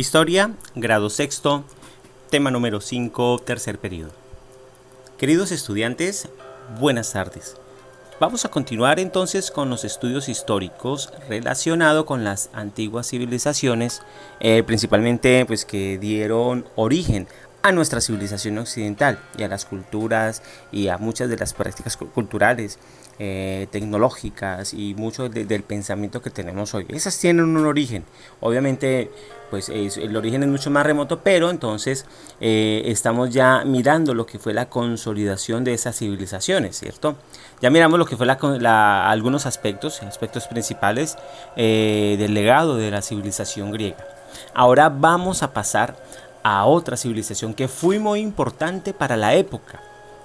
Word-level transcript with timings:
Historia, 0.00 0.54
grado 0.74 1.10
sexto, 1.10 1.62
tema 2.30 2.50
número 2.50 2.80
5, 2.80 3.42
tercer 3.44 3.78
periodo. 3.78 4.12
Queridos 5.18 5.52
estudiantes, 5.52 6.30
buenas 6.78 7.12
tardes. 7.12 7.58
Vamos 8.18 8.46
a 8.46 8.50
continuar 8.50 8.98
entonces 8.98 9.50
con 9.50 9.68
los 9.68 9.84
estudios 9.84 10.30
históricos 10.30 11.12
relacionados 11.28 12.06
con 12.06 12.24
las 12.24 12.48
antiguas 12.54 13.10
civilizaciones, 13.10 14.00
eh, 14.40 14.62
principalmente 14.62 15.44
pues 15.44 15.66
que 15.66 15.98
dieron 15.98 16.64
origen 16.76 17.28
a 17.62 17.72
nuestra 17.72 18.00
civilización 18.00 18.58
occidental 18.58 19.18
y 19.36 19.42
a 19.42 19.48
las 19.48 19.64
culturas 19.64 20.42
y 20.72 20.88
a 20.88 20.98
muchas 20.98 21.28
de 21.28 21.36
las 21.36 21.52
prácticas 21.52 21.96
culturales, 21.96 22.78
eh, 23.18 23.68
tecnológicas 23.70 24.72
y 24.72 24.94
mucho 24.94 25.28
del 25.28 25.62
pensamiento 25.62 26.22
que 26.22 26.30
tenemos 26.30 26.74
hoy. 26.74 26.86
Esas 26.88 27.18
tienen 27.18 27.44
un 27.44 27.66
origen. 27.66 28.04
Obviamente, 28.40 29.10
pues 29.50 29.68
el 29.68 30.16
origen 30.16 30.42
es 30.42 30.48
mucho 30.48 30.70
más 30.70 30.86
remoto, 30.86 31.20
pero 31.20 31.50
entonces 31.50 32.06
eh, 32.40 32.82
estamos 32.86 33.28
ya 33.28 33.64
mirando 33.66 34.14
lo 34.14 34.24
que 34.24 34.38
fue 34.38 34.54
la 34.54 34.70
consolidación 34.70 35.64
de 35.64 35.74
esas 35.74 35.98
civilizaciones, 35.98 36.78
¿cierto? 36.78 37.16
Ya 37.60 37.68
miramos 37.68 37.98
lo 37.98 38.06
que 38.06 38.16
fue 38.16 38.24
la, 38.24 39.10
algunos 39.10 39.44
aspectos, 39.44 40.02
aspectos 40.02 40.46
principales 40.46 41.18
eh, 41.56 42.16
del 42.18 42.32
legado 42.32 42.76
de 42.76 42.90
la 42.90 43.02
civilización 43.02 43.70
griega. 43.70 43.98
Ahora 44.54 44.88
vamos 44.88 45.42
a 45.42 45.52
pasar 45.52 45.96
a 46.42 46.64
otra 46.66 46.96
civilización 46.96 47.54
que 47.54 47.68
fue 47.68 47.98
muy 47.98 48.20
importante 48.20 48.92
para 48.92 49.16
la 49.16 49.34
época, 49.34 49.80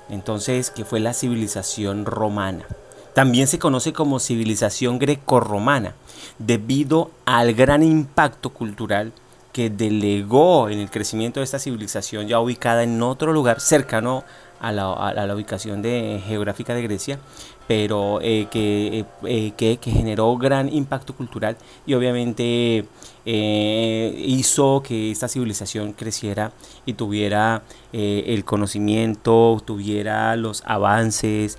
entonces 0.09 0.71
que 0.71 0.85
fue 0.85 0.99
la 0.99 1.13
civilización 1.13 2.05
romana. 2.05 2.65
También 3.13 3.47
se 3.47 3.59
conoce 3.59 3.93
como 3.93 4.19
civilización 4.19 4.99
grecorromana, 4.99 5.95
debido 6.37 7.11
al 7.25 7.53
gran 7.53 7.83
impacto 7.83 8.49
cultural 8.49 9.13
que 9.53 9.69
delegó 9.69 10.67
en 10.67 10.79
el 10.79 10.91
crecimiento 10.91 11.39
de 11.39 11.45
esta 11.45 11.59
civilización 11.59 12.27
ya 12.27 12.41
ubicada 12.41 12.83
en 12.83 13.01
otro 13.01 13.31
lugar 13.31 13.61
cercano 13.61 14.25
a 14.59 14.71
la, 14.71 15.35
ubicación 15.35 15.81
de, 15.81 16.21
geográfica 16.25 16.73
de 16.73 16.81
Grecia, 16.81 17.19
pero 17.67 18.19
eh, 18.21 18.47
eh, 18.53 19.05
eh, 19.23 19.53
que, 19.57 19.77
que, 19.77 19.91
generó 19.91 20.37
gran 20.37 20.71
impacto 20.71 21.15
cultural 21.15 21.57
y 21.85 21.93
obviamente 21.93 22.85
hizo 23.25 24.83
que 24.85 25.09
esta 25.09 25.27
civilización 25.27 25.93
creciera 25.93 26.51
y 26.85 26.93
tuviera 26.93 27.63
el 27.91 28.45
conocimiento, 28.45 29.59
tuviera 29.65 30.35
los 30.35 30.61
avances, 30.65 31.57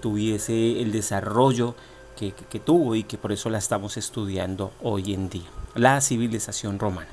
tuviese 0.00 0.80
el 0.80 0.92
desarrollo 0.92 1.74
que, 2.16 2.32
que 2.32 2.60
tuvo 2.60 2.94
y 2.94 3.02
que 3.02 3.18
por 3.18 3.32
eso 3.32 3.50
la 3.50 3.58
estamos 3.58 3.96
estudiando 3.96 4.70
hoy 4.82 5.12
en 5.14 5.28
día, 5.30 5.48
la 5.74 6.00
civilización 6.00 6.78
romana. 6.78 7.08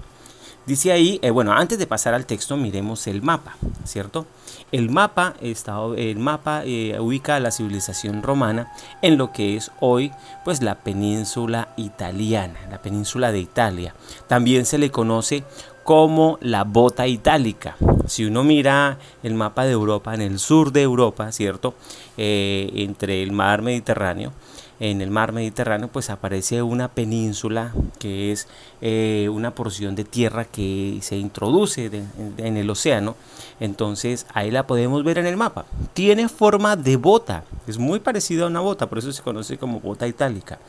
Dice 0.68 0.92
ahí, 0.92 1.18
eh, 1.22 1.30
bueno, 1.30 1.54
antes 1.54 1.80
de 1.80 1.88
pasar 1.88 2.14
al 2.14 2.26
texto, 2.26 2.58
miremos 2.58 3.08
el 3.08 3.22
mapa, 3.22 3.56
¿cierto? 3.86 4.26
El 4.74 4.90
mapa, 4.90 5.34
está, 5.40 5.78
el 5.96 6.20
mapa 6.20 6.64
eh, 6.66 6.98
ubica 7.00 7.38
a 7.38 7.40
la 7.40 7.52
civilización 7.52 8.22
romana 8.22 8.70
en 9.02 9.18
lo 9.18 9.32
que 9.32 9.56
es 9.56 9.72
hoy, 9.80 10.12
pues 10.44 10.62
la 10.62 10.76
península 10.76 11.70
italiana, 11.78 12.59
la 12.70 12.82
península 12.82 13.32
de 13.32 13.40
Italia. 13.40 13.96
También 14.28 14.66
se 14.66 14.78
le 14.78 14.92
conoce 14.92 15.46
como 15.86 16.38
la 16.42 16.66
bota 16.66 17.08
itálica. 17.08 17.78
Si 18.06 18.26
uno 18.26 18.44
mira 18.44 18.98
el 19.24 19.36
mapa 19.36 19.64
de 19.64 19.72
Europa, 19.72 20.14
en 20.14 20.22
el 20.22 20.38
sur 20.38 20.74
de 20.74 20.81
Europa, 20.81 21.31
¿cierto? 21.31 21.76
Eh, 22.18 22.70
entre 22.76 23.24
el 23.24 23.31
mar 23.31 23.62
Mediterráneo, 23.62 24.34
en 24.80 25.02
el 25.02 25.09
mar 25.09 25.31
Mediterráneo, 25.31 25.88
pues 25.88 26.09
aparece 26.09 26.61
una 26.61 26.88
península 26.88 27.73
que 28.00 28.31
es 28.31 28.47
eh, 28.81 29.30
una 29.31 29.56
porción 29.56 29.95
de 29.95 30.03
tierra 30.03 30.45
que 30.45 31.00
se 31.02 31.17
introduce 31.17 31.89
en 32.38 32.58
el 32.58 32.69
océano. 32.69 33.16
Entonces 33.59 34.28
ahí 34.34 34.52
la 34.52 34.67
podemos 34.67 35.03
ver 35.03 35.17
en 35.17 35.25
el 35.25 35.38
mapa. 35.38 35.66
Tiene 35.94 36.30
forma 36.30 36.75
de 36.75 36.97
bota, 36.97 37.44
es 37.66 37.78
muy 37.78 38.00
parecido 38.00 38.46
a 38.46 38.50
una 38.50 38.59
bota, 38.59 38.88
por 38.88 39.00
eso 39.00 39.12
se 39.12 39.24
conoce 39.24 39.57
como 39.57 39.79
bota 39.79 40.07
itálica. 40.07 40.59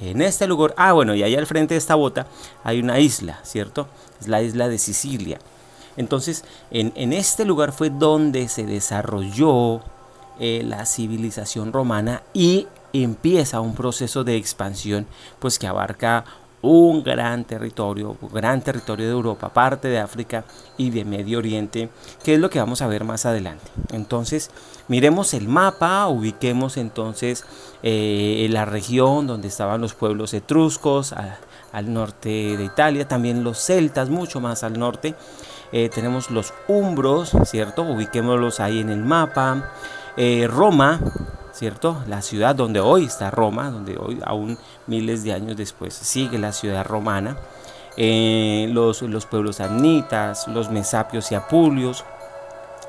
En 0.00 0.20
este 0.20 0.46
lugar, 0.46 0.74
ah 0.76 0.92
bueno, 0.92 1.14
y 1.14 1.22
ahí 1.22 1.36
al 1.36 1.46
frente 1.46 1.74
de 1.74 1.78
esta 1.78 1.94
bota 1.94 2.26
hay 2.64 2.80
una 2.80 2.98
isla, 2.98 3.40
¿cierto? 3.44 3.88
Es 4.20 4.28
la 4.28 4.42
isla 4.42 4.68
de 4.68 4.78
Sicilia. 4.78 5.38
Entonces, 5.96 6.44
en, 6.72 6.92
en 6.96 7.12
este 7.12 7.44
lugar 7.44 7.72
fue 7.72 7.90
donde 7.90 8.48
se 8.48 8.66
desarrolló 8.66 9.80
eh, 10.40 10.62
la 10.66 10.84
civilización 10.84 11.72
romana 11.72 12.24
y 12.32 12.66
empieza 13.02 13.60
un 13.60 13.74
proceso 13.74 14.24
de 14.24 14.36
expansión 14.36 15.06
pues 15.40 15.58
que 15.58 15.66
abarca 15.66 16.24
un 16.62 17.02
gran 17.04 17.44
territorio, 17.44 18.16
un 18.22 18.32
gran 18.32 18.62
territorio 18.62 19.04
de 19.04 19.12
Europa, 19.12 19.52
parte 19.52 19.88
de 19.88 19.98
África 19.98 20.44
y 20.78 20.88
de 20.88 21.04
Medio 21.04 21.38
Oriente, 21.38 21.90
que 22.22 22.34
es 22.34 22.40
lo 22.40 22.48
que 22.48 22.58
vamos 22.58 22.80
a 22.80 22.86
ver 22.86 23.04
más 23.04 23.26
adelante. 23.26 23.70
Entonces, 23.92 24.50
miremos 24.88 25.34
el 25.34 25.46
mapa, 25.46 26.06
ubiquemos 26.08 26.78
entonces 26.78 27.44
eh, 27.82 28.46
la 28.50 28.64
región 28.64 29.26
donde 29.26 29.48
estaban 29.48 29.82
los 29.82 29.92
pueblos 29.92 30.32
etruscos, 30.32 31.14
al 31.74 31.92
norte 31.92 32.56
de 32.56 32.64
Italia, 32.64 33.06
también 33.06 33.44
los 33.44 33.58
celtas, 33.58 34.08
mucho 34.08 34.40
más 34.40 34.62
al 34.64 34.78
norte. 34.78 35.14
Eh, 35.72 35.90
tenemos 35.92 36.30
los 36.30 36.54
umbros, 36.68 37.32
¿cierto? 37.44 37.82
Ubiquémoslos 37.82 38.60
ahí 38.60 38.80
en 38.80 38.90
el 38.90 39.02
mapa. 39.02 39.72
Eh, 40.16 40.46
Roma, 40.48 41.00
¿cierto? 41.54 42.02
La 42.08 42.20
ciudad 42.20 42.54
donde 42.54 42.80
hoy 42.80 43.04
está 43.04 43.30
Roma, 43.30 43.70
donde 43.70 43.96
hoy 43.96 44.18
aún 44.24 44.58
miles 44.86 45.22
de 45.22 45.32
años 45.32 45.56
después 45.56 45.94
sigue 45.94 46.38
la 46.38 46.52
ciudad 46.52 46.84
romana, 46.84 47.36
eh, 47.96 48.68
los, 48.72 49.02
los, 49.02 49.24
pueblos 49.24 49.60
amnitas, 49.60 50.48
los 50.48 50.68
mesapios 50.68 51.30
y 51.30 51.36
apulios 51.36 52.04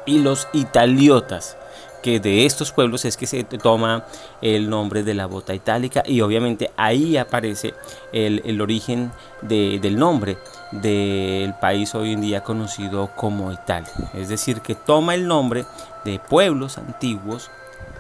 y 0.08 0.18
los 0.18 0.48
italiotas, 0.54 1.58
que 2.02 2.20
de 2.20 2.46
estos 2.46 2.72
pueblos 2.72 3.06
es 3.06 3.18
que 3.18 3.28
se 3.28 3.44
toma 3.44 4.06
el 4.42 4.70
nombre 4.70 5.04
de 5.04 5.14
la 5.14 5.28
bota 5.28 5.54
itálica 5.54 6.04
y 6.06 6.22
obviamente 6.22 6.72
ahí 6.76 7.18
aparece 7.18 7.76
el, 8.14 8.42
el 8.46 8.62
origen 8.62 9.12
de, 9.42 9.80
del 9.80 9.98
nombre 9.98 10.38
del 10.72 11.54
país 11.56 11.94
hoy 11.94 12.14
en 12.14 12.22
día 12.22 12.44
conocido 12.44 13.12
como 13.16 13.52
Italia. 13.52 13.92
Es 14.16 14.30
decir, 14.30 14.62
que 14.62 14.74
toma 14.74 15.14
el 15.14 15.28
nombre 15.28 15.66
de 16.04 16.20
pueblos 16.20 16.78
antiguos 16.78 17.50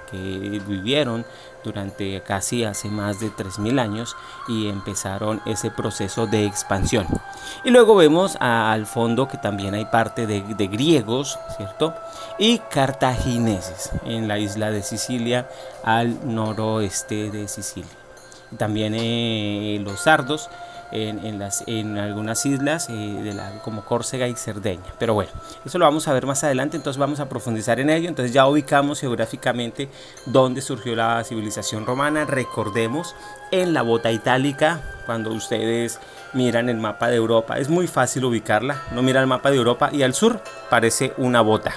que 0.09 0.61
vivieron 0.67 1.25
durante 1.63 2.21
casi 2.21 2.63
hace 2.63 2.89
más 2.89 3.19
de 3.19 3.31
3.000 3.31 3.79
años 3.79 4.15
y 4.47 4.69
empezaron 4.69 5.41
ese 5.45 5.71
proceso 5.71 6.27
de 6.27 6.45
expansión. 6.45 7.07
Y 7.63 7.71
luego 7.71 7.95
vemos 7.95 8.37
al 8.39 8.85
fondo 8.85 9.27
que 9.27 9.37
también 9.37 9.73
hay 9.73 9.85
parte 9.85 10.27
de, 10.27 10.67
griegos, 10.67 11.39
¿cierto? 11.57 11.93
Y 12.37 12.59
cartagineses 12.59 13.91
en 14.05 14.27
la 14.27 14.37
isla 14.37 14.71
de 14.71 14.83
Sicilia 14.83 15.49
al 15.83 16.33
noroeste 16.33 17.31
de 17.31 17.47
Sicilia. 17.47 17.89
También 18.57 18.93
eh, 18.95 19.79
los 19.83 20.01
sardos 20.01 20.49
en, 20.91 21.39
las, 21.39 21.63
en 21.67 21.97
algunas 21.97 22.45
islas 22.45 22.89
eh, 22.89 22.93
de 23.23 23.33
la, 23.33 23.61
como 23.63 23.83
Córcega 23.83 24.27
y 24.27 24.35
Cerdeña. 24.35 24.93
Pero 24.99 25.13
bueno, 25.13 25.31
eso 25.65 25.77
lo 25.77 25.85
vamos 25.85 26.07
a 26.07 26.13
ver 26.13 26.25
más 26.25 26.43
adelante, 26.43 26.77
entonces 26.77 26.99
vamos 26.99 27.19
a 27.19 27.27
profundizar 27.27 27.79
en 27.79 27.89
ello. 27.89 28.07
Entonces 28.09 28.33
ya 28.33 28.47
ubicamos 28.47 28.99
geográficamente 28.99 29.89
dónde 30.25 30.61
surgió 30.61 30.95
la 30.95 31.23
civilización 31.23 31.85
romana. 31.85 32.25
Recordemos 32.25 33.15
en 33.51 33.73
la 33.73 33.81
bota 33.81 34.11
itálica, 34.11 34.81
cuando 35.05 35.31
ustedes 35.31 35.99
miran 36.33 36.69
el 36.69 36.77
mapa 36.77 37.07
de 37.07 37.15
Europa, 37.15 37.57
es 37.57 37.69
muy 37.69 37.87
fácil 37.87 38.25
ubicarla. 38.25 38.81
No 38.91 39.01
mira 39.01 39.21
el 39.21 39.27
mapa 39.27 39.51
de 39.51 39.57
Europa 39.57 39.89
y 39.91 40.03
al 40.03 40.13
sur 40.13 40.41
parece 40.69 41.13
una 41.17 41.41
bota. 41.41 41.73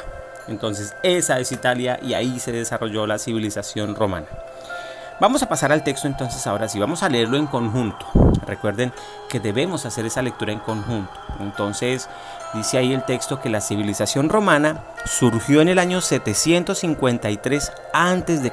Entonces 0.49 0.95
esa 1.03 1.39
es 1.39 1.53
Italia 1.53 1.99
y 2.03 2.15
ahí 2.15 2.41
se 2.41 2.53
desarrolló 2.53 3.07
la 3.07 3.19
civilización 3.19 3.95
romana. 3.95 4.27
Vamos 5.21 5.43
a 5.43 5.49
pasar 5.49 5.73
al 5.73 5.83
texto 5.83 6.07
entonces 6.07 6.47
ahora 6.47 6.69
sí, 6.69 6.79
vamos 6.79 7.03
a 7.03 7.09
leerlo 7.09 7.39
en 7.39 7.49
conjunto. 7.49 8.07
Recuerden 8.47 8.93
que 9.29 9.41
debemos 9.41 9.85
hacer 9.85 10.07
esa 10.07 10.23
lectura 10.23 10.53
en 10.53 10.61
conjunto. 10.61 11.11
Entonces 11.41 12.09
dice 12.55 12.79
ahí 12.79 12.93
el 12.93 13.03
texto 13.03 13.41
que 13.41 13.51
la 13.51 13.61
civilización 13.61 14.29
romana 14.29 14.85
surgió 15.07 15.61
en 15.61 15.71
el 15.71 15.81
año 15.81 16.01
753 16.01 17.73
a.C. 17.93 18.53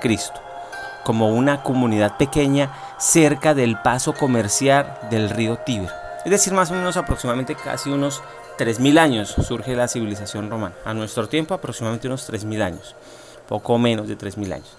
como 1.03 1.29
una 1.29 1.61
comunidad 1.61 2.17
pequeña 2.17 2.71
cerca 2.97 3.53
del 3.53 3.79
paso 3.83 4.13
comercial 4.13 4.97
del 5.11 5.29
río 5.29 5.57
Tíber. 5.57 5.93
Es 6.25 6.31
decir, 6.31 6.53
más 6.53 6.71
o 6.71 6.73
menos 6.73 6.97
aproximadamente 6.97 7.53
casi 7.53 7.91
unos 7.91 8.23
3.000 8.57 8.97
años 8.97 9.29
surge 9.29 9.75
la 9.75 9.87
civilización 9.87 10.49
romana. 10.49 10.73
A 10.83 10.95
nuestro 10.95 11.29
tiempo 11.29 11.53
aproximadamente 11.53 12.07
unos 12.07 12.27
3.000 12.27 12.63
años, 12.63 12.95
poco 13.47 13.77
menos 13.77 14.07
de 14.07 14.17
3.000 14.17 14.53
años. 14.55 14.75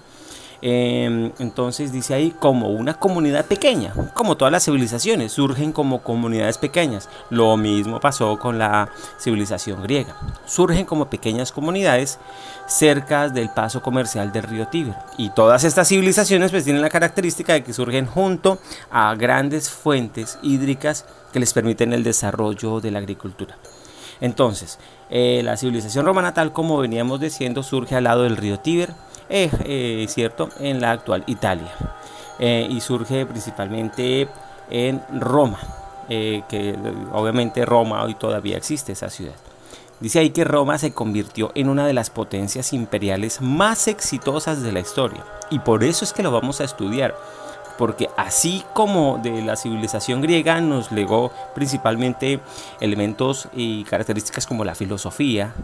Em, 0.63 1.33
entonces 1.39 1.93
dice 1.93 2.15
ahí 2.15 2.31
como 2.31 2.69
una 2.69 2.95
comunidad 2.95 3.45
pequeña, 3.45 3.93
como 4.15 4.37
todas 4.37 4.53
las 4.53 4.65
civilizaciones, 4.65 5.33
surgen 5.33 5.73
como 5.73 6.03
comunidades 6.03 6.59
pequeñas. 6.59 7.09
Lo 7.31 7.57
mismo 7.57 8.01
pasó 8.01 8.39
con 8.39 8.59
la 8.59 8.89
civilización 9.19 9.83
griega. 9.83 10.17
Surgen 10.47 10.87
como 10.87 11.11
pequeñas 11.11 11.53
comunidades 11.53 12.19
cerca 12.67 13.29
del 13.29 13.51
paso 13.51 13.83
comercial 13.83 14.33
del 14.33 14.45
río 14.45 14.69
Tíber. 14.69 14.95
Y 15.19 15.31
todas 15.31 15.65
estas 15.65 15.89
civilizaciones 15.89 16.51
pues 16.51 16.65
tienen 16.65 16.83
la 16.83 16.91
característica 16.91 17.53
de 17.53 17.63
que 17.63 17.73
surgen 17.73 18.07
junto 18.07 18.59
a 18.91 19.15
grandes 19.15 19.71
fuentes 19.71 20.39
hídricas 20.43 21.05
que 21.33 21.41
les 21.41 21.53
permiten 21.53 21.93
el 21.93 22.03
desarrollo 22.03 22.81
de 22.81 22.91
la 22.91 22.99
agricultura. 22.99 23.57
Entonces, 24.21 24.79
eh, 25.11 25.43
la 25.45 25.57
civilización 25.57 26.07
romana, 26.07 26.35
tal 26.35 26.53
como 26.53 26.79
veníamos 26.79 27.21
diciendo, 27.21 27.63
surge 27.63 27.95
al 27.95 28.05
lado 28.05 28.23
del 28.23 28.37
río 28.37 28.59
Tíber, 28.59 28.95
eh, 29.29 29.51
eh, 29.65 30.07
cierto, 30.09 30.49
en 30.61 30.81
la 30.81 30.93
actual 30.93 31.25
Italia. 31.27 31.73
y 32.39 32.81
surge 32.81 33.25
principalmente 33.25 34.29
en 34.71 35.01
Roma, 35.21 35.59
que 36.09 36.77
obviamente 37.13 37.65
Roma 37.65 38.05
hoy 38.05 38.15
todavía 38.15 38.57
existe 38.59 38.93
esa 38.93 39.09
ciudad. 39.09 39.35
Dice 40.01 40.19
ahí 40.19 40.29
que 40.29 40.45
Roma 40.45 40.77
se 40.77 40.93
convirtió 40.93 41.51
en 41.55 41.71
una 41.71 41.87
de 41.87 41.95
las 41.95 42.11
potencias 42.11 42.75
imperiales 42.75 43.41
más 43.41 43.89
exitosas 43.89 44.63
de 44.63 44.73
la 44.73 44.81
historia. 44.81 45.25
Y 45.49 45.61
por 45.61 45.83
eso 45.83 46.05
es 46.05 46.13
que 46.13 46.23
lo 46.23 46.31
vamos 46.31 46.61
a 46.61 46.65
estudiar 46.65 47.15
porque 47.79 48.09
así 48.17 48.65
como 48.73 49.19
de 49.23 49.43
la 49.43 49.57
civilización 49.57 50.23
griega 50.23 50.61
nos 50.61 50.93
legó 50.93 51.31
principalmente 51.55 52.41
elementos 52.81 53.49
y 53.55 53.85
características 53.85 54.47
como 54.47 54.65
la 54.65 54.75
filosofía, 54.75 55.55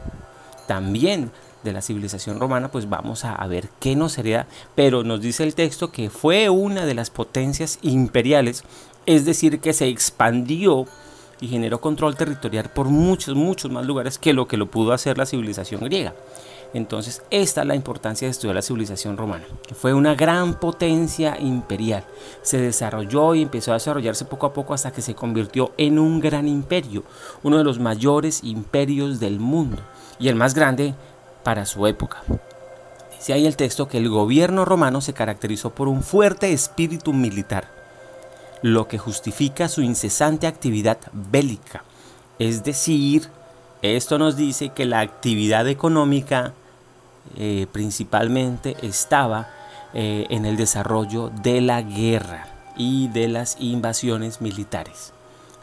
también 0.66 1.30
de 1.62 1.72
la 1.72 1.82
civilización 1.82 2.40
romana, 2.40 2.70
pues 2.70 2.88
vamos 2.88 3.24
a, 3.24 3.46
ver 3.46 3.68
qué 3.80 3.96
nos 3.96 4.12
sería, 4.12 4.46
pero 4.74 5.04
nos 5.04 5.20
dice 5.20 5.44
el 5.44 5.54
texto 5.54 5.90
que 5.90 6.10
fue 6.10 6.48
una 6.48 6.86
de 6.86 6.94
las 6.94 7.10
potencias 7.10 7.78
imperiales, 7.82 8.64
es 9.06 9.24
decir, 9.24 9.60
que 9.60 9.72
se 9.72 9.88
expandió 9.88 10.86
y 11.40 11.48
generó 11.48 11.80
control 11.80 12.16
territorial 12.16 12.70
por 12.70 12.86
muchos, 12.88 13.34
muchos 13.34 13.70
más 13.70 13.84
lugares 13.84 14.18
que 14.18 14.32
lo 14.32 14.46
que 14.46 14.56
lo 14.56 14.70
pudo 14.70 14.92
hacer 14.92 15.18
la 15.18 15.26
civilización 15.26 15.82
griega. 15.82 16.14
Entonces, 16.74 17.22
esta 17.30 17.60
es 17.60 17.66
la 17.66 17.74
importancia 17.74 18.26
de 18.26 18.30
estudiar 18.30 18.54
la 18.54 18.62
civilización 18.62 19.16
romana, 19.16 19.44
que 19.66 19.74
fue 19.74 19.92
una 19.92 20.14
gran 20.14 20.58
potencia 20.58 21.38
imperial. 21.38 22.04
Se 22.40 22.58
desarrolló 22.58 23.34
y 23.34 23.42
empezó 23.42 23.72
a 23.72 23.74
desarrollarse 23.74 24.24
poco 24.24 24.46
a 24.46 24.54
poco 24.54 24.72
hasta 24.72 24.92
que 24.92 25.02
se 25.02 25.14
convirtió 25.14 25.72
en 25.76 25.98
un 25.98 26.20
gran 26.20 26.48
imperio, 26.48 27.04
uno 27.42 27.58
de 27.58 27.64
los 27.64 27.78
mayores 27.78 28.42
imperios 28.42 29.20
del 29.20 29.38
mundo 29.38 29.82
y 30.18 30.28
el 30.28 30.36
más 30.36 30.54
grande 30.54 30.94
para 31.42 31.66
su 31.66 31.86
época. 31.86 32.22
Dice 33.16 33.32
ahí 33.32 33.46
el 33.46 33.56
texto 33.56 33.88
que 33.88 33.98
el 33.98 34.08
gobierno 34.08 34.64
romano 34.64 35.00
se 35.00 35.12
caracterizó 35.12 35.70
por 35.70 35.88
un 35.88 36.02
fuerte 36.02 36.52
espíritu 36.52 37.12
militar, 37.12 37.68
lo 38.62 38.88
que 38.88 38.98
justifica 38.98 39.68
su 39.68 39.82
incesante 39.82 40.46
actividad 40.46 40.98
bélica. 41.12 41.84
Es 42.38 42.64
decir, 42.64 43.28
esto 43.82 44.18
nos 44.18 44.36
dice 44.36 44.70
que 44.70 44.86
la 44.86 45.00
actividad 45.00 45.68
económica 45.68 46.52
eh, 47.36 47.66
principalmente 47.70 48.76
estaba 48.82 49.48
eh, 49.94 50.26
en 50.30 50.44
el 50.44 50.56
desarrollo 50.56 51.30
de 51.42 51.60
la 51.60 51.82
guerra 51.82 52.46
y 52.76 53.08
de 53.08 53.28
las 53.28 53.56
invasiones 53.60 54.40
militares. 54.40 55.12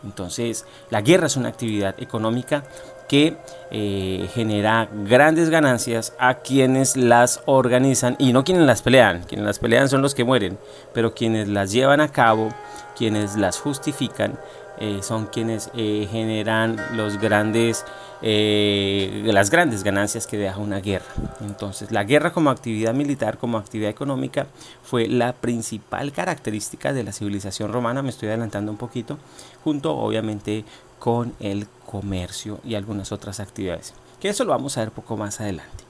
Entonces, 0.04 0.66
la 0.90 1.02
guerra 1.02 1.28
es 1.28 1.36
una 1.36 1.50
actividad 1.50 1.96
económica 2.02 2.64
que 3.10 3.36
eh, 3.72 4.30
genera 4.34 4.88
grandes 5.04 5.50
ganancias 5.50 6.14
a 6.20 6.36
quienes 6.36 6.96
las 6.96 7.42
organizan 7.46 8.16
y 8.20 8.32
no 8.32 8.44
quienes 8.44 8.66
las 8.66 8.82
pelean. 8.82 9.24
Quienes 9.24 9.46
las 9.46 9.60
pelean 9.60 9.90
son 9.90 10.02
los 10.02 10.16
que 10.16 10.24
mueren, 10.24 10.58
pero 10.94 11.14
quienes 11.14 11.50
las 11.50 11.72
llevan 11.72 12.00
a 12.00 12.12
cabo, 12.12 12.50
quienes 12.96 13.36
las 13.36 13.60
justifican, 13.60 14.40
eh, 14.78 15.00
son 15.02 15.26
quienes 15.26 15.72
eh, 15.76 16.08
generan 16.10 16.78
los 16.96 17.20
grandes, 17.20 17.84
las 18.22 19.50
grandes 19.50 19.84
ganancias 19.84 20.28
que 20.28 20.38
deja 20.38 20.58
una 20.58 20.80
guerra. 20.80 21.06
Entonces, 21.42 21.92
la 21.92 22.04
guerra 22.04 22.32
como 22.32 22.52
actividad 22.52 22.94
militar, 22.94 23.38
como 23.38 23.58
actividad 23.58 23.90
económica, 23.90 24.48
fue 24.84 25.08
la 25.08 25.34
principal 25.34 26.12
característica 26.12 26.94
de 26.94 27.04
la 27.04 27.12
civilización 27.12 27.74
romana. 27.74 28.04
Me 28.04 28.10
estoy 28.10 28.30
adelantando 28.30 28.72
un 28.72 28.78
poquito, 28.78 29.18
junto 29.64 29.96
obviamente 29.96 30.64
con 31.00 31.34
el 31.40 31.68
comercio 31.86 32.60
y 32.64 32.76
algunas 32.76 33.12
otras 33.12 33.40
actividades. 33.40 33.94
Que 34.20 34.30
eso 34.30 34.44
lo 34.44 34.52
vamos 34.52 34.78
a 34.78 34.82
ver 34.82 34.92
poco 34.92 35.18
más 35.18 35.40
adelante. 35.40 35.84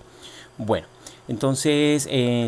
Bueno, 0.57 0.87
entonces, 1.27 2.03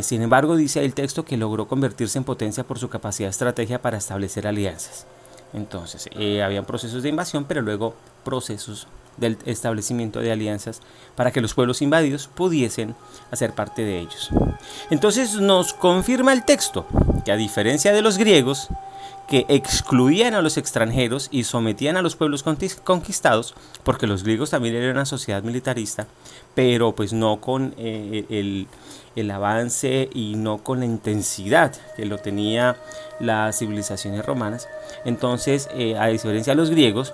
sin 0.05 0.21
embargo, 0.21 0.55
dice 0.55 0.83
el 0.83 0.93
texto 0.93 1.25
que 1.25 1.37
logró 1.37 1.67
convertirse 1.67 2.17
en 2.17 2.23
potencia 2.23 2.63
por 2.63 2.79
su 2.79 2.89
capacidad 2.89 3.27
de 3.27 3.31
estrategia 3.31 3.81
para 3.81 3.97
establecer 3.97 4.47
alianzas. 4.47 5.05
Entonces, 5.53 6.09
eh, 6.13 6.41
habían 6.43 6.65
procesos 6.65 7.03
de 7.03 7.09
invasión, 7.09 7.45
pero 7.45 7.61
luego 7.61 7.93
procesos 8.23 8.87
del 9.17 9.37
establecimiento 9.45 10.19
de 10.19 10.31
alianzas 10.31 10.81
para 11.15 11.31
que 11.31 11.41
los 11.41 11.53
pueblos 11.53 11.81
invadidos 11.81 12.27
pudiesen 12.27 12.95
hacer 13.29 13.53
parte 13.53 13.83
de 13.83 13.99
ellos. 13.99 14.29
Entonces 14.89 15.35
nos 15.35 15.73
confirma 15.73 16.33
el 16.33 16.45
texto 16.45 16.85
que 17.25 17.31
a 17.31 17.35
diferencia 17.35 17.91
de 17.91 18.01
los 18.01 18.17
griegos, 18.17 18.69
que 19.27 19.45
excluían 19.47 20.33
a 20.33 20.41
los 20.41 20.57
extranjeros 20.57 21.29
y 21.31 21.45
sometían 21.45 21.97
a 21.97 22.01
los 22.01 22.15
pueblos 22.15 22.43
conquistados, 22.83 23.55
porque 23.83 24.07
los 24.07 24.23
griegos 24.23 24.49
también 24.49 24.75
eran 24.75 24.91
una 24.91 25.05
sociedad 25.05 25.43
militarista, 25.43 26.07
pero 26.53 26.93
pues 26.93 27.13
no 27.13 27.39
con 27.39 27.73
eh, 27.77 28.25
el, 28.29 28.67
el 29.15 29.31
avance 29.31 30.09
y 30.13 30.35
no 30.35 30.59
con 30.59 30.79
la 30.79 30.85
intensidad 30.85 31.73
que 31.95 32.05
lo 32.05 32.17
tenía 32.17 32.77
las 33.19 33.59
civilizaciones 33.59 34.25
romanas. 34.25 34.67
Entonces, 35.05 35.69
eh, 35.73 35.97
a 35.97 36.07
diferencia 36.07 36.51
de 36.51 36.57
los 36.57 36.69
griegos, 36.69 37.13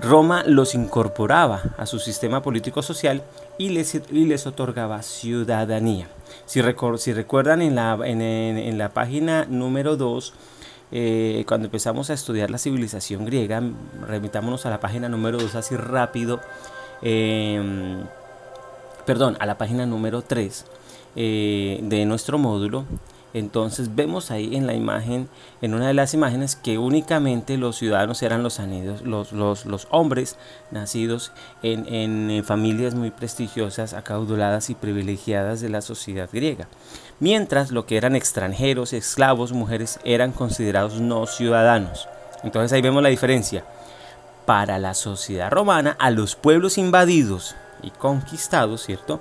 Roma 0.00 0.42
los 0.46 0.74
incorporaba 0.74 1.62
a 1.78 1.86
su 1.86 1.98
sistema 1.98 2.42
político-social 2.42 3.22
y 3.58 3.70
les, 3.70 3.94
y 3.94 4.24
les 4.26 4.46
otorgaba 4.46 5.02
ciudadanía. 5.02 6.08
Si, 6.46 6.60
si 6.98 7.12
recuerdan 7.12 7.62
en 7.62 7.74
la, 7.74 7.98
en, 8.04 8.78
la 8.78 8.90
página 8.90 9.46
número 9.48 9.96
2, 9.96 10.34
eh, 10.92 11.44
cuando 11.48 11.66
empezamos 11.66 12.10
a 12.10 12.14
estudiar 12.14 12.50
la 12.50 12.58
civilización 12.58 13.24
griega, 13.24 13.62
remitámonos 14.06 14.66
a 14.66 14.70
la 14.70 14.80
página 14.80 15.08
número 15.08 15.38
2 15.38 15.54
así 15.56 15.76
rápido, 15.76 16.40
em, 17.02 18.04
perdón, 19.04 19.36
a 19.40 19.46
la 19.46 19.58
página 19.58 19.86
número 19.86 20.22
3 20.22 20.64
eh, 21.16 21.80
de 21.82 22.06
nuestro 22.06 22.38
módulo, 22.38 22.84
entonces 23.34 23.94
vemos 23.94 24.30
ahí 24.30 24.56
en 24.56 24.66
la 24.66 24.74
imagen, 24.74 25.28
en 25.60 25.74
una 25.74 25.88
de 25.88 25.94
las 25.94 26.14
imágenes, 26.14 26.56
que 26.56 26.78
únicamente 26.78 27.58
los 27.58 27.76
ciudadanos 27.76 28.22
eran 28.22 28.42
los, 28.42 28.58
los, 29.04 29.32
los, 29.32 29.66
los 29.66 29.88
hombres 29.90 30.36
nacidos 30.70 31.32
en, 31.62 31.86
en, 31.92 32.44
familias 32.44 32.94
muy 32.94 33.10
prestigiosas, 33.10 33.92
acaudaladas 33.92 34.70
y 34.70 34.74
privilegiadas 34.74 35.60
de 35.60 35.68
la 35.68 35.82
sociedad 35.82 36.30
griega. 36.32 36.68
Mientras 37.20 37.72
lo 37.72 37.84
que 37.84 37.96
eran 37.98 38.16
extranjeros, 38.16 38.92
esclavos, 38.92 39.52
mujeres, 39.52 40.00
eran 40.04 40.32
considerados 40.32 41.00
no 41.00 41.26
ciudadanos. 41.26 42.08
Entonces 42.42 42.72
ahí 42.72 42.80
vemos 42.80 43.02
la 43.02 43.08
diferencia. 43.10 43.64
Para 44.46 44.78
la 44.78 44.94
sociedad 44.94 45.50
romana, 45.50 45.96
a 45.98 46.10
los 46.10 46.36
pueblos 46.36 46.78
invadidos 46.78 47.56
y 47.82 47.90
conquistados, 47.90 48.84
¿cierto? 48.84 49.20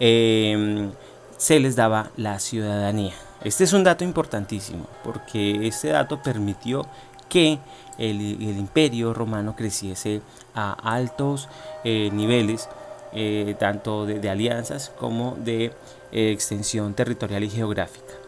Eh, 0.00 0.90
se 1.36 1.60
les 1.60 1.76
daba 1.76 2.10
la 2.16 2.40
ciudadanía. 2.40 3.14
Este 3.44 3.64
es 3.64 3.74
un 3.74 3.84
dato 3.84 4.04
importantísimo 4.04 4.86
porque 5.02 5.66
este 5.68 5.88
dato 5.88 6.22
permitió 6.22 6.86
que 7.28 7.58
el, 7.98 8.20
imperio 8.42 9.12
romano 9.12 9.54
creciese 9.54 10.22
a 10.54 10.72
altos 10.72 11.48
eh, 11.84 12.10
niveles, 12.12 12.68
eh, 13.12 13.54
tanto 13.58 14.06
de, 14.06 14.30
alianzas 14.30 14.90
como 14.98 15.36
de 15.36 15.72
eh, 16.10 16.30
extensión 16.32 16.94
territorial 16.94 17.44
y 17.44 17.50
geográfica. 17.50 18.23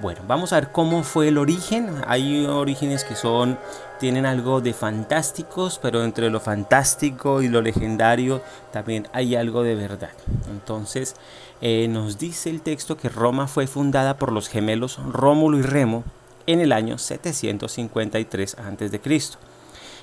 Bueno, 0.00 0.20
vamos 0.28 0.52
a 0.52 0.60
ver 0.60 0.70
cómo 0.70 1.02
fue 1.02 1.26
el 1.26 1.38
origen. 1.38 1.90
Hay 2.06 2.46
orígenes 2.46 3.02
que 3.02 3.16
son 3.16 3.58
tienen 3.98 4.26
algo 4.26 4.60
de 4.60 4.72
fantásticos, 4.72 5.80
pero 5.82 6.04
entre 6.04 6.30
lo 6.30 6.38
fantástico 6.38 7.42
y 7.42 7.48
lo 7.48 7.62
legendario 7.62 8.40
también 8.72 9.08
hay 9.12 9.34
algo 9.34 9.64
de 9.64 9.74
verdad. 9.74 10.12
Entonces, 10.50 11.16
eh, 11.60 11.88
nos 11.88 12.16
dice 12.16 12.48
el 12.48 12.60
texto 12.60 12.96
que 12.96 13.08
Roma 13.08 13.48
fue 13.48 13.66
fundada 13.66 14.18
por 14.18 14.30
los 14.30 14.48
gemelos 14.48 15.00
Rómulo 15.04 15.58
y 15.58 15.62
Remo 15.62 16.04
en 16.46 16.60
el 16.60 16.70
año 16.70 16.96
753 16.96 18.56
a.C. 18.56 19.00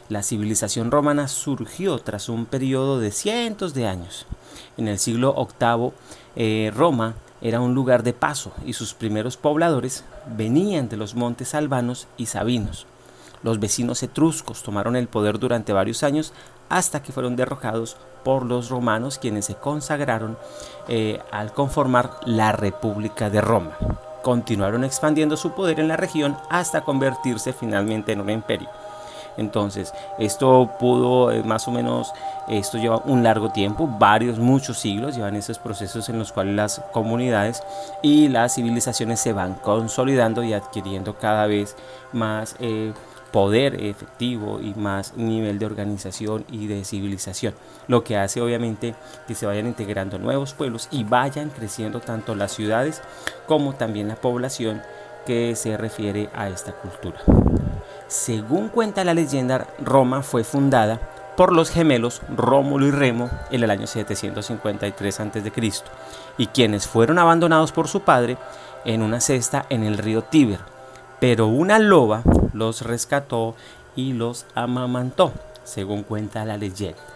La 0.09 0.23
civilización 0.23 0.91
romana 0.91 1.29
surgió 1.29 1.99
tras 1.99 2.27
un 2.27 2.45
periodo 2.45 2.99
de 2.99 3.11
cientos 3.11 3.73
de 3.73 3.87
años. 3.87 4.27
En 4.75 4.89
el 4.89 4.99
siglo 4.99 5.33
VIII, 5.33 5.93
eh, 6.35 6.71
Roma 6.75 7.15
era 7.47 7.61
un 7.61 7.75
lugar 7.75 8.01
de 8.01 8.13
paso 8.13 8.53
y 8.65 8.73
sus 8.73 8.95
primeros 8.95 9.37
pobladores 9.37 10.03
venían 10.35 10.89
de 10.89 10.97
los 10.97 11.13
montes 11.13 11.53
albanos 11.53 12.07
y 12.17 12.25
sabinos. 12.25 12.87
Los 13.43 13.59
vecinos 13.59 14.01
etruscos 14.01 14.63
tomaron 14.63 14.95
el 14.95 15.07
poder 15.07 15.37
durante 15.37 15.71
varios 15.71 16.01
años 16.01 16.33
hasta 16.69 17.03
que 17.03 17.11
fueron 17.11 17.35
derrocados 17.35 17.97
por 18.23 18.43
los 18.47 18.69
romanos 18.69 19.19
quienes 19.19 19.45
se 19.45 19.53
consagraron 19.53 20.39
eh, 20.87 21.19
al 21.31 21.53
conformar 21.53 22.19
la 22.25 22.51
República 22.51 23.29
de 23.29 23.41
Roma. 23.41 23.77
continuaron 24.23 24.83
expandiendo 24.83 25.37
su 25.37 25.51
poder 25.51 25.79
en 25.79 25.87
la 25.87 25.97
región 25.97 26.35
hasta 26.49 26.81
convertirse 26.81 27.53
finalmente 27.53 28.11
en 28.11 28.21
un 28.21 28.31
imperio. 28.31 28.69
Entonces, 29.37 29.93
esto 30.19 30.71
pudo 30.79 31.31
eh, 31.31 31.43
más 31.43 31.67
o 31.67 31.71
menos, 31.71 32.13
esto 32.47 32.77
lleva 32.77 33.01
un 33.05 33.23
largo 33.23 33.49
tiempo, 33.49 33.87
varios, 33.87 34.39
muchos 34.39 34.77
siglos, 34.77 35.15
llevan 35.15 35.35
esos 35.35 35.59
procesos 35.59 36.09
en 36.09 36.19
los 36.19 36.31
cuales 36.31 36.55
las 36.55 36.81
comunidades 36.91 37.63
y 38.01 38.29
las 38.29 38.55
civilizaciones 38.55 39.19
se 39.19 39.33
van 39.33 39.55
consolidando 39.55 40.43
y 40.43 40.53
adquiriendo 40.53 41.17
cada 41.17 41.47
vez 41.47 41.75
más 42.13 42.55
eh, 42.59 42.93
poder 43.35 43.83
efectivo 43.83 44.61
y 44.61 44.73
más 44.75 45.17
nivel 45.17 45.59
de 45.59 45.65
organización 45.65 46.45
y 46.49 46.67
de 46.67 46.85
civilización, 46.85 47.53
lo 47.89 48.01
que 48.01 48.15
hace 48.15 48.39
obviamente 48.39 48.95
que 49.27 49.35
se 49.35 49.45
vayan 49.45 49.67
integrando 49.67 50.17
nuevos 50.17 50.53
pueblos 50.53 50.87
y 50.89 51.03
vayan 51.03 51.49
creciendo 51.49 51.99
tanto 51.99 52.33
las 52.33 52.53
ciudades 52.53 53.01
como 53.45 53.75
también 53.75 54.07
la 54.07 54.15
población 54.15 54.81
que 55.25 55.53
se 55.57 55.75
refiere 55.75 56.29
a 56.33 56.47
esta 56.47 56.71
cultura. 56.71 57.19
Según 58.07 58.69
cuenta 58.69 59.03
la 59.03 59.13
leyenda, 59.13 59.67
Roma 59.79 60.21
fue 60.21 60.43
fundada 60.43 60.99
por 61.35 61.51
los 61.51 61.69
gemelos 61.69 62.21
Rómulo 62.35 62.87
y 62.87 62.91
Remo 62.91 63.29
en 63.51 63.63
el 63.63 63.71
año 63.71 63.87
753 63.87 65.19
a.C. 65.19 65.51
y 66.37 66.47
quienes 66.47 66.87
fueron 66.87 67.19
abandonados 67.19 67.71
por 67.71 67.87
su 67.87 68.01
padre 68.01 68.37
en 68.85 69.01
una 69.01 69.19
cesta 69.19 69.65
en 69.69 69.83
el 69.83 69.97
río 69.97 70.21
Tíber. 70.21 70.59
Pero 71.19 71.47
una 71.47 71.79
loba 71.79 72.21
los 72.53 72.81
rescató 72.81 73.55
y 73.95 74.13
los 74.13 74.45
amamantó, 74.53 75.33
según 75.63 76.03
cuenta 76.03 76.45
la 76.45 76.57
leyenda. 76.57 77.14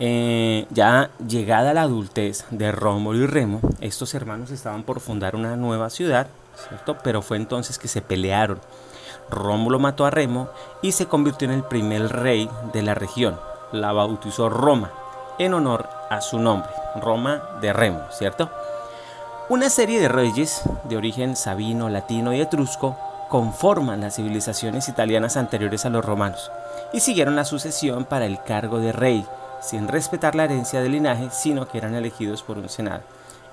Eh, 0.00 0.66
ya 0.70 1.10
llegada 1.26 1.72
la 1.72 1.82
adultez 1.82 2.44
de 2.50 2.72
Rómulo 2.72 3.18
y 3.20 3.26
Remo, 3.26 3.60
estos 3.80 4.14
hermanos 4.14 4.50
estaban 4.50 4.82
por 4.82 5.00
fundar 5.00 5.36
una 5.36 5.56
nueva 5.56 5.88
ciudad, 5.90 6.26
¿cierto? 6.68 6.96
Pero 7.04 7.22
fue 7.22 7.36
entonces 7.36 7.78
que 7.78 7.88
se 7.88 8.02
pelearon 8.02 8.58
Rómulo 9.30 9.78
mató 9.78 10.04
a 10.04 10.10
Remo 10.10 10.48
y 10.82 10.92
se 10.92 11.06
convirtió 11.06 11.48
en 11.48 11.54
el 11.54 11.64
primer 11.64 12.10
rey 12.10 12.48
de 12.72 12.82
la 12.82 12.94
región. 12.94 13.38
La 13.72 13.92
bautizó 13.92 14.48
Roma 14.48 14.90
en 15.38 15.54
honor 15.54 15.88
a 16.10 16.20
su 16.20 16.38
nombre, 16.38 16.70
Roma 17.00 17.42
de 17.60 17.72
Remo, 17.72 18.02
¿cierto? 18.10 18.50
Una 19.48 19.68
serie 19.68 20.00
de 20.00 20.08
reyes 20.08 20.62
de 20.84 20.96
origen 20.96 21.36
sabino, 21.36 21.88
latino 21.88 22.32
y 22.32 22.40
etrusco 22.40 22.96
conforman 23.28 24.00
las 24.00 24.16
civilizaciones 24.16 24.88
italianas 24.88 25.36
anteriores 25.36 25.84
a 25.84 25.90
los 25.90 26.04
romanos 26.04 26.50
y 26.92 27.00
siguieron 27.00 27.34
la 27.34 27.44
sucesión 27.44 28.04
para 28.04 28.26
el 28.26 28.42
cargo 28.42 28.78
de 28.78 28.92
rey, 28.92 29.26
sin 29.64 29.88
respetar 29.88 30.34
la 30.34 30.44
herencia 30.44 30.80
del 30.80 30.92
linaje, 30.92 31.28
sino 31.30 31.66
que 31.66 31.78
eran 31.78 31.94
elegidos 31.94 32.42
por 32.42 32.58
un 32.58 32.68
senado. 32.68 33.02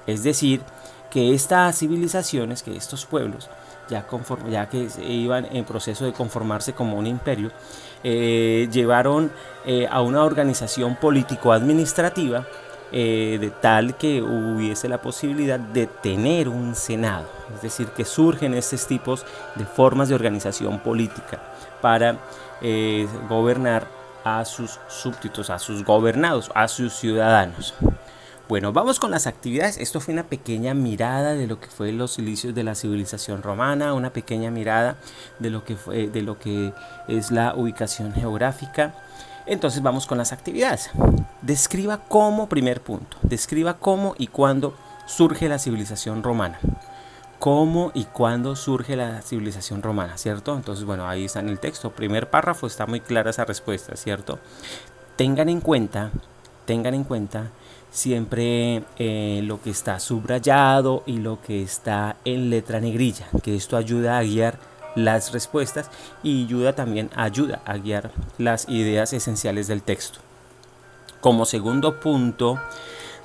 Es 0.07 0.23
decir, 0.23 0.61
que 1.09 1.33
estas 1.33 1.77
civilizaciones, 1.77 2.63
que 2.63 2.75
estos 2.75 3.05
pueblos, 3.05 3.49
ya, 3.89 4.05
ya 4.49 4.69
que 4.69 4.87
iban 5.05 5.45
en 5.51 5.65
proceso 5.65 6.05
de 6.05 6.13
conformarse 6.13 6.73
como 6.73 6.97
un 6.97 7.05
imperio, 7.05 7.51
eh, 8.03 8.67
llevaron 8.71 9.31
eh, 9.65 9.87
a 9.91 10.01
una 10.01 10.23
organización 10.23 10.95
político-administrativa 10.95 12.47
eh, 12.93 13.37
de 13.39 13.49
tal 13.51 13.95
que 13.95 14.21
hubiese 14.21 14.89
la 14.89 15.01
posibilidad 15.01 15.59
de 15.59 15.87
tener 15.87 16.49
un 16.49 16.75
senado, 16.75 17.27
es 17.55 17.61
decir, 17.61 17.87
que 17.89 18.05
surgen 18.05 18.53
estos 18.53 18.87
tipos 18.87 19.25
de 19.55 19.65
formas 19.65 20.09
de 20.09 20.15
organización 20.15 20.79
política 20.79 21.41
para 21.81 22.17
gobernar 23.27 24.00
a 24.23 24.45
sus 24.45 24.79
súbditos, 24.87 25.49
a 25.49 25.59
sus 25.59 25.83
gobernados, 25.83 26.51
a 26.55 26.67
sus 26.67 26.93
ciudadanos. 26.93 27.73
Bueno, 28.51 28.73
vamos 28.73 28.99
con 28.99 29.11
las 29.11 29.27
actividades. 29.27 29.77
Esto 29.77 30.01
fue 30.01 30.13
una 30.13 30.23
pequeña 30.23 30.73
mirada 30.73 31.35
de 31.35 31.47
lo 31.47 31.61
que 31.61 31.67
fue 31.67 31.93
los 31.93 32.19
inicios 32.19 32.53
de 32.53 32.65
la 32.65 32.75
civilización 32.75 33.41
romana, 33.41 33.93
una 33.93 34.11
pequeña 34.11 34.51
mirada 34.51 34.97
de 35.39 35.49
lo 35.49 35.63
que 35.63 35.77
fue 35.77 36.07
de 36.07 36.21
lo 36.21 36.37
que 36.37 36.73
es 37.07 37.31
la 37.31 37.55
ubicación 37.55 38.13
geográfica. 38.13 38.93
Entonces 39.45 39.81
vamos 39.81 40.05
con 40.05 40.17
las 40.17 40.33
actividades. 40.33 40.89
Describa 41.41 42.01
cómo, 42.07 42.49
primer 42.49 42.81
punto, 42.81 43.15
describa 43.23 43.77
cómo 43.77 44.15
y 44.17 44.27
cuándo 44.27 44.75
surge 45.05 45.47
la 45.47 45.57
civilización 45.57 46.21
romana. 46.21 46.59
Cómo 47.41 47.89
y 47.95 48.03
cuándo 48.03 48.55
surge 48.55 48.95
la 48.95 49.23
civilización 49.23 49.81
romana, 49.81 50.15
¿cierto? 50.19 50.55
Entonces, 50.55 50.85
bueno, 50.85 51.09
ahí 51.09 51.25
está 51.25 51.39
en 51.39 51.49
el 51.49 51.57
texto. 51.57 51.89
Primer 51.89 52.29
párrafo 52.29 52.67
está 52.67 52.85
muy 52.85 52.99
clara 52.99 53.31
esa 53.31 53.45
respuesta, 53.45 53.95
¿cierto? 53.95 54.37
Tengan 55.15 55.49
en 55.49 55.59
cuenta, 55.59 56.11
tengan 56.67 56.93
en 56.93 57.03
cuenta 57.03 57.49
siempre 57.89 58.83
eh, 58.99 59.41
lo 59.43 59.59
que 59.59 59.71
está 59.71 59.99
subrayado 59.99 61.01
y 61.07 61.17
lo 61.17 61.41
que 61.41 61.63
está 61.63 62.17
en 62.25 62.51
letra 62.51 62.79
negrilla, 62.79 63.27
que 63.41 63.55
esto 63.55 63.75
ayuda 63.75 64.19
a 64.19 64.21
guiar 64.21 64.59
las 64.93 65.31
respuestas 65.31 65.89
y 66.21 66.43
ayuda 66.43 66.75
también 66.75 67.09
ayuda 67.15 67.63
a 67.65 67.77
guiar 67.77 68.11
las 68.37 68.69
ideas 68.69 69.13
esenciales 69.13 69.65
del 69.65 69.81
texto. 69.81 70.19
Como 71.21 71.45
segundo 71.45 71.99
punto, 71.99 72.59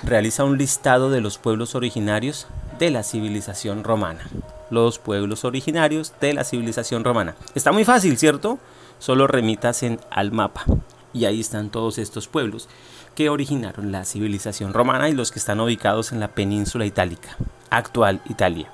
realiza 0.02 0.44
un 0.44 0.56
listado 0.56 1.10
de 1.10 1.20
los 1.20 1.36
pueblos 1.36 1.74
originarios 1.74 2.46
de 2.78 2.90
la 2.90 3.02
civilización 3.02 3.84
romana. 3.84 4.28
Los 4.70 4.98
pueblos 4.98 5.44
originarios 5.44 6.12
de 6.20 6.34
la 6.34 6.44
civilización 6.44 7.04
romana. 7.04 7.36
Está 7.54 7.72
muy 7.72 7.84
fácil, 7.84 8.18
¿cierto? 8.18 8.58
Solo 8.98 9.26
remítasen 9.26 10.00
al 10.10 10.32
mapa 10.32 10.64
y 11.12 11.24
ahí 11.24 11.40
están 11.40 11.70
todos 11.70 11.98
estos 11.98 12.28
pueblos 12.28 12.68
que 13.14 13.30
originaron 13.30 13.92
la 13.92 14.04
civilización 14.04 14.74
romana 14.74 15.08
y 15.08 15.14
los 15.14 15.32
que 15.32 15.38
están 15.38 15.60
ubicados 15.60 16.12
en 16.12 16.20
la 16.20 16.28
península 16.28 16.84
itálica, 16.84 17.36
actual 17.70 18.20
Italia. 18.26 18.70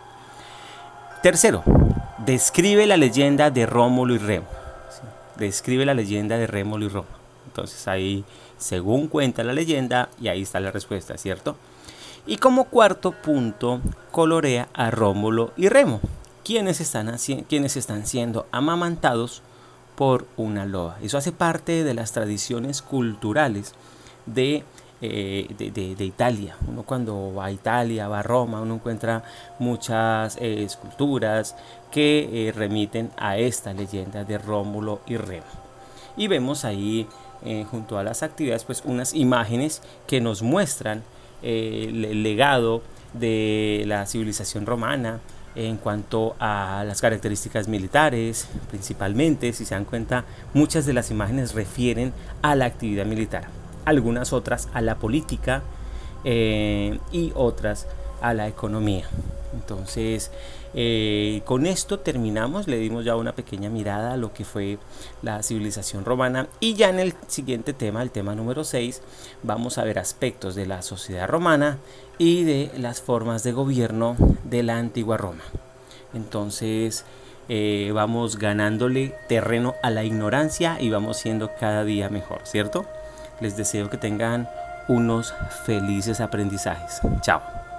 Tercero, 1.22 1.62
describe 2.26 2.86
la 2.86 2.96
leyenda 2.96 3.50
de 3.50 3.66
Rómulo 3.66 4.14
y 4.14 4.18
Remo. 4.18 4.48
Describe 5.36 5.86
la 5.86 5.94
leyenda 5.94 6.36
de 6.36 6.48
Rómulo 6.48 6.86
y 6.86 6.88
Remo. 6.88 7.06
Entonces 7.46 7.86
ahí, 7.86 8.24
según 8.58 9.06
cuenta 9.06 9.44
la 9.44 9.52
leyenda, 9.52 10.08
y 10.20 10.28
ahí 10.28 10.42
está 10.42 10.58
la 10.58 10.72
respuesta, 10.72 11.16
¿cierto? 11.16 11.56
Y 12.24 12.36
como 12.36 12.64
cuarto 12.64 13.10
punto, 13.10 13.80
colorea 14.12 14.68
a 14.74 14.92
Rómulo 14.92 15.52
y 15.56 15.68
Remo, 15.68 16.00
quienes 16.44 16.80
están, 16.80 17.16
quienes 17.48 17.76
están 17.76 18.06
siendo 18.06 18.46
amamantados 18.52 19.42
por 19.96 20.26
una 20.36 20.64
loa. 20.64 20.98
Eso 21.02 21.18
hace 21.18 21.32
parte 21.32 21.82
de 21.82 21.94
las 21.94 22.12
tradiciones 22.12 22.80
culturales 22.80 23.74
eh, 24.36 24.62
de, 25.58 25.94
de, 25.96 26.04
Italia. 26.04 26.56
Uno 26.68 26.84
cuando 26.84 27.34
va 27.34 27.46
a 27.46 27.50
Italia, 27.50 28.06
va 28.06 28.20
a 28.20 28.22
Roma, 28.22 28.60
uno 28.60 28.74
encuentra 28.74 29.24
muchas 29.58 30.36
eh, 30.36 30.62
esculturas 30.62 31.56
que 31.90 32.48
eh, 32.48 32.52
remiten 32.52 33.10
a 33.16 33.36
esta 33.36 33.72
leyenda 33.72 34.22
de 34.22 34.38
Rómulo 34.38 35.00
y 35.06 35.16
Remo. 35.16 35.46
Y 36.16 36.28
vemos 36.28 36.64
ahí, 36.64 37.08
junto 37.70 37.98
a 37.98 38.04
las 38.04 38.22
actividades, 38.22 38.62
pues 38.64 38.82
unas 38.84 39.14
imágenes 39.14 39.82
que 40.06 40.20
nos 40.20 40.42
muestran 40.42 41.02
el 41.42 42.22
legado 42.22 42.82
de 43.14 43.84
la 43.86 44.06
civilización 44.06 44.66
romana, 44.66 45.20
en 45.54 45.76
cuanto 45.76 46.34
a 46.40 46.82
las 46.86 47.00
características 47.00 47.68
militares, 47.68 48.48
principalmente, 48.70 49.52
si 49.52 49.64
se 49.64 49.74
dan 49.74 49.84
cuenta, 49.84 50.24
muchas 50.54 50.86
de 50.86 50.94
las 50.94 51.10
imágenes 51.10 51.54
refieren 51.54 52.12
a 52.40 52.54
la 52.54 52.64
actividad 52.64 53.04
militar 53.04 53.48
algunas 53.84 54.32
otras 54.32 54.68
a 54.72 54.80
la 54.80 54.96
política 54.96 55.62
eh, 56.24 56.98
y 57.10 57.32
otras 57.34 57.86
a 58.22 58.32
la 58.32 58.48
economía. 58.48 59.06
Entonces, 59.52 60.30
eh, 60.74 61.42
con 61.44 61.66
esto 61.66 61.98
terminamos, 61.98 62.66
le 62.66 62.78
dimos 62.78 63.04
ya 63.04 63.16
una 63.16 63.34
pequeña 63.34 63.68
mirada 63.68 64.14
a 64.14 64.16
lo 64.16 64.32
que 64.32 64.44
fue 64.44 64.78
la 65.20 65.42
civilización 65.42 66.04
romana 66.04 66.48
y 66.60 66.74
ya 66.74 66.88
en 66.88 66.98
el 66.98 67.14
siguiente 67.26 67.74
tema, 67.74 68.02
el 68.02 68.10
tema 68.10 68.34
número 68.34 68.64
6, 68.64 69.02
vamos 69.42 69.76
a 69.76 69.84
ver 69.84 69.98
aspectos 69.98 70.54
de 70.54 70.66
la 70.66 70.80
sociedad 70.80 71.28
romana 71.28 71.78
y 72.16 72.44
de 72.44 72.70
las 72.78 73.02
formas 73.02 73.42
de 73.42 73.52
gobierno 73.52 74.16
de 74.44 74.62
la 74.62 74.78
antigua 74.78 75.18
Roma. 75.18 75.44
Entonces, 76.14 77.04
eh, 77.48 77.90
vamos 77.92 78.38
ganándole 78.38 79.14
terreno 79.28 79.74
a 79.82 79.90
la 79.90 80.04
ignorancia 80.04 80.80
y 80.80 80.90
vamos 80.90 81.18
siendo 81.18 81.50
cada 81.58 81.84
día 81.84 82.08
mejor, 82.08 82.40
¿cierto? 82.44 82.86
Les 83.40 83.56
deseo 83.56 83.90
que 83.90 83.98
tengan 83.98 84.48
unos 84.88 85.34
felices 85.64 86.20
aprendizajes. 86.20 87.00
Chao. 87.20 87.71